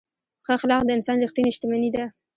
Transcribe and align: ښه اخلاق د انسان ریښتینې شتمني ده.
ښه 0.45 0.51
اخلاق 0.57 0.81
د 0.85 0.89
انسان 0.97 1.17
ریښتینې 1.23 1.51
شتمني 1.55 1.89
ده. 1.95 2.05